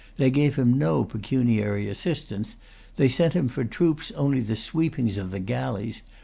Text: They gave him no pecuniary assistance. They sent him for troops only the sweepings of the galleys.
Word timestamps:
They 0.15 0.31
gave 0.31 0.55
him 0.55 0.79
no 0.79 1.03
pecuniary 1.03 1.87
assistance. 1.87 2.55
They 2.95 3.07
sent 3.07 3.33
him 3.35 3.49
for 3.49 3.63
troops 3.63 4.09
only 4.13 4.39
the 4.39 4.55
sweepings 4.55 5.19
of 5.19 5.29
the 5.29 5.39
galleys. 5.39 6.01